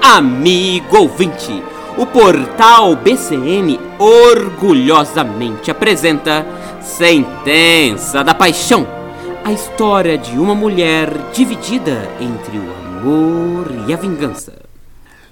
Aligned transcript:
amigo 0.00 0.98
ouvinte. 0.98 1.62
O 1.96 2.06
portal 2.06 2.96
BCN 2.96 3.78
orgulhosamente 3.98 5.70
apresenta 5.70 6.46
Sentença 6.80 8.24
da 8.24 8.34
Paixão 8.34 9.00
a 9.44 9.52
história 9.52 10.18
de 10.18 10.38
uma 10.38 10.54
mulher 10.54 11.10
dividida 11.32 12.08
entre 12.20 12.58
o 12.58 12.72
amor 12.86 13.66
e 13.88 13.92
a 13.92 13.96
vingança. 13.96 14.54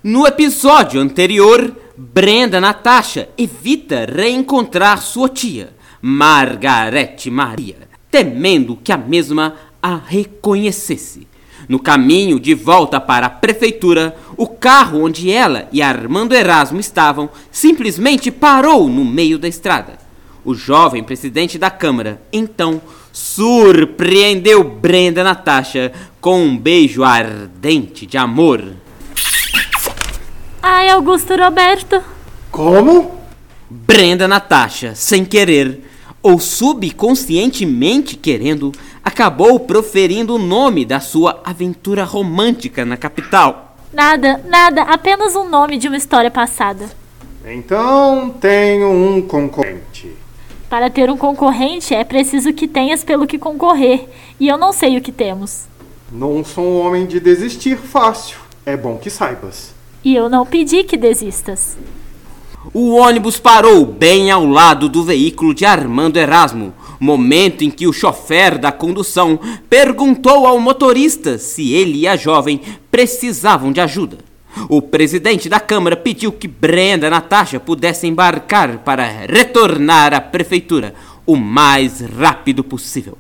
No 0.03 0.27
episódio 0.27 1.01
anterior, 1.01 1.75
Brenda 1.97 2.61
Natasha 2.61 3.29
evita 3.37 4.07
reencontrar 4.07 5.03
sua 5.03 5.29
tia, 5.29 5.75
Margarete 6.01 7.31
Maria, 7.31 7.89
temendo 8.11 8.77
que 8.77 8.93
a 8.93 8.97
mesma 8.97 9.55
a 9.83 9.97
reconhecesse. 9.97 11.28
No 11.69 11.79
caminho 11.79 12.41
de 12.41 12.55
volta 12.55 12.99
para 12.99 13.27
a 13.27 13.31
prefeitura, 13.31 14.17
o 14.37 14.47
carro 14.47 15.05
onde 15.05 15.31
ela 15.31 15.69
e 15.71 15.83
Armando 15.83 16.35
Erasmo 16.35 16.81
estavam 16.81 17.29
simplesmente 17.51 18.31
parou 18.31 18.89
no 18.89 19.05
meio 19.05 19.39
da 19.39 19.47
estrada. 19.47 19.99
O 20.45 20.55
jovem 20.55 21.05
presidente 21.05 21.59
da 21.59 21.71
Câmara, 21.71 22.23
então, 22.33 22.81
surpreendeu 23.13 24.65
Brenda 24.65 25.23
Natasha 25.23 25.93
com 26.21 26.41
um 26.43 26.57
beijo 26.57 27.05
ardente 27.05 28.07
de 28.07 28.17
amor. 28.17 28.65
Ai, 30.63 30.89
Augusto 30.89 31.35
Roberto. 31.37 32.03
Como? 32.51 33.19
Brenda 33.69 34.27
Natasha, 34.27 34.95
sem 34.95 35.25
querer, 35.25 35.83
ou 36.23 36.39
subconscientemente 36.39 38.17
querendo, 38.17 38.73
acabou 39.09 39.59
proferindo 39.59 40.35
o 40.35 40.39
nome 40.39 40.85
da 40.85 41.01
sua 41.01 41.41
aventura 41.43 42.05
romântica 42.05 42.85
na 42.85 42.95
capital. 42.95 43.75
Nada, 43.91 44.45
nada, 44.47 44.83
apenas 44.83 45.35
um 45.35 45.49
nome 45.49 45.79
de 45.79 45.89
uma 45.89 45.97
história 45.97 46.31
passada. 46.31 46.91
Então 47.43 48.29
tenho 48.39 48.91
um 48.91 49.23
concorrente. 49.23 50.15
Para 50.69 50.91
ter 50.91 51.11
um 51.11 51.17
concorrente 51.17 51.95
é 51.95 52.05
preciso 52.05 52.53
que 52.53 52.69
tenhas 52.69 53.03
pelo 53.03 53.27
que 53.27 53.39
concorrer, 53.39 54.07
e 54.39 54.47
eu 54.47 54.59
não 54.59 54.75
sei 54.75 54.99
o 54.99 55.01
que 55.01 55.11
temos. 55.11 55.65
Não 56.13 56.45
sou 56.45 56.65
um 56.65 56.87
homem 56.87 57.07
de 57.07 57.19
desistir 57.19 57.79
fácil. 57.79 58.37
É 58.67 58.77
bom 58.77 58.99
que 58.99 59.09
saibas. 59.09 59.73
E 60.05 60.15
eu 60.15 60.29
não 60.29 60.45
pedi 60.45 60.85
que 60.85 60.99
desistas. 60.99 61.79
O 62.75 62.97
ônibus 62.97 63.41
parou 63.41 63.87
bem 63.87 64.31
ao 64.31 64.45
lado 64.45 64.87
do 64.87 65.03
veículo 65.03 65.55
de 65.55 65.65
Armando 65.65 66.19
Erasmo, 66.19 66.75
momento 66.99 67.63
em 67.63 67.71
que 67.71 67.87
o 67.87 67.93
chofer 67.93 68.59
da 68.59 68.73
condução 68.73 69.39
perguntou 69.69 70.47
ao 70.47 70.61
motorista 70.61 71.39
se 71.39 71.73
ele 71.73 72.01
e 72.01 72.09
a 72.09 72.17
jovem 72.17 72.61
precisavam 72.91 73.73
de 73.73 73.81
ajuda. 73.81 74.19
O 74.69 74.83
presidente 74.83 75.49
da 75.49 75.61
Câmara 75.61 75.97
pediu 75.97 76.33
que 76.33 76.49
Brenda 76.49 77.09
Natasha 77.09 77.61
pudesse 77.61 78.07
embarcar 78.07 78.79
para 78.79 79.05
retornar 79.05 80.13
à 80.15 80.21
prefeitura 80.21 80.95
o 81.25 81.37
mais 81.37 82.01
rápido 82.01 82.65
possível. 82.65 83.17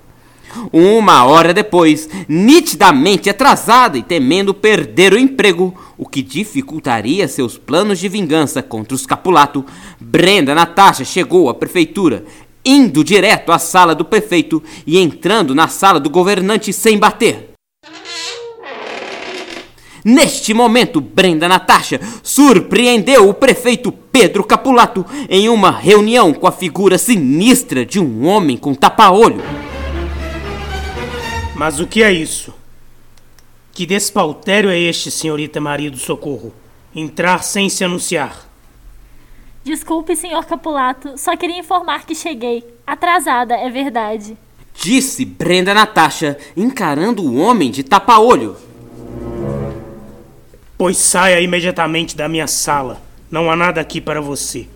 Uma 0.72 1.24
hora 1.26 1.52
depois, 1.52 2.08
nitidamente 2.26 3.28
atrasada 3.28 3.98
e 3.98 4.02
temendo 4.02 4.54
perder 4.54 5.12
o 5.12 5.18
emprego, 5.18 5.74
o 5.96 6.06
que 6.06 6.22
dificultaria 6.22 7.28
seus 7.28 7.58
planos 7.58 7.98
de 7.98 8.08
vingança 8.08 8.62
contra 8.62 8.94
os 8.94 9.04
Capulato, 9.04 9.64
Brenda 10.00 10.54
Natasha 10.54 11.04
chegou 11.04 11.50
à 11.50 11.54
prefeitura, 11.54 12.24
indo 12.68 13.02
direto 13.02 13.50
à 13.50 13.58
sala 13.58 13.94
do 13.94 14.04
prefeito 14.04 14.62
e 14.86 14.98
entrando 14.98 15.54
na 15.54 15.68
sala 15.68 15.98
do 15.98 16.10
governante 16.10 16.70
sem 16.70 16.98
bater. 16.98 17.48
Neste 20.04 20.52
momento, 20.52 21.00
Brenda 21.00 21.48
Natasha 21.48 21.98
surpreendeu 22.22 23.28
o 23.28 23.34
prefeito 23.34 23.90
Pedro 23.90 24.44
Capulato 24.44 25.04
em 25.28 25.48
uma 25.48 25.70
reunião 25.70 26.32
com 26.34 26.46
a 26.46 26.52
figura 26.52 26.98
sinistra 26.98 27.86
de 27.86 27.98
um 27.98 28.26
homem 28.26 28.56
com 28.56 28.74
tapa-olho. 28.74 29.42
Mas 31.54 31.80
o 31.80 31.86
que 31.86 32.02
é 32.02 32.12
isso? 32.12 32.54
Que 33.72 33.86
despautério 33.86 34.70
é 34.70 34.78
este, 34.78 35.10
senhorita 35.10 35.60
Maria 35.60 35.90
do 35.90 35.98
Socorro? 35.98 36.52
Entrar 36.94 37.42
sem 37.42 37.68
se 37.68 37.82
anunciar. 37.82 38.47
Desculpe, 39.68 40.16
senhor 40.16 40.46
Capulato, 40.46 41.18
só 41.18 41.36
queria 41.36 41.58
informar 41.58 42.06
que 42.06 42.14
cheguei. 42.14 42.64
Atrasada, 42.86 43.54
é 43.54 43.68
verdade. 43.68 44.34
Disse 44.74 45.26
Brenda 45.26 45.74
Natasha, 45.74 46.38
encarando 46.56 47.22
o 47.22 47.36
homem 47.36 47.70
de 47.70 47.82
tapa-olho. 47.82 48.56
Pois 50.78 50.96
saia 50.96 51.38
imediatamente 51.42 52.16
da 52.16 52.30
minha 52.30 52.46
sala. 52.46 52.98
Não 53.30 53.50
há 53.50 53.54
nada 53.54 53.78
aqui 53.78 54.00
para 54.00 54.22
você. 54.22 54.66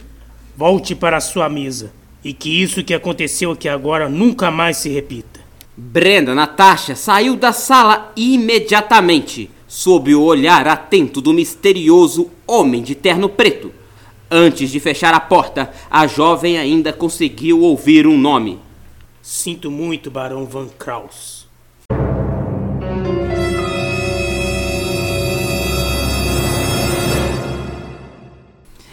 Volte 0.55 0.95
para 0.95 1.17
a 1.17 1.23
sua 1.23 1.49
mesa. 1.49 1.91
E 2.23 2.35
que 2.35 2.63
isso 2.63 2.85
que 2.85 2.93
aconteceu 2.93 3.53
aqui 3.53 3.71
agora 3.71 4.11
nunca 4.11 4.51
mais 4.51 4.77
se 4.77 4.91
repita. 4.91 5.41
Brenda 5.75 6.35
Natasha 6.35 6.95
saiu 6.95 7.35
da 7.35 7.55
sala 7.55 8.13
imediatamente, 8.15 9.49
sob 9.67 10.15
o 10.15 10.23
olhar 10.23 10.69
atento 10.69 11.23
do 11.23 11.33
misterioso 11.33 12.31
homem 12.47 12.83
de 12.83 12.95
terno 12.95 13.31
preto. 13.31 13.81
Antes 14.35 14.71
de 14.71 14.81
fechar 14.81 15.13
a 15.13 15.21
porta, 15.21 15.71
a 15.91 16.07
jovem 16.07 16.57
ainda 16.57 16.91
conseguiu 16.91 17.61
ouvir 17.61 18.07
um 18.07 18.17
nome. 18.17 18.59
Sinto 19.21 19.71
muito, 19.71 20.11
Barão 20.11 20.47
Van 20.47 20.69
Kraus. 20.79 21.47